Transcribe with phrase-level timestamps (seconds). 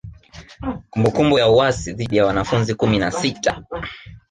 [0.89, 3.63] Kumbukumbu ya uasi dhidi ya wanafunzi kumi na sita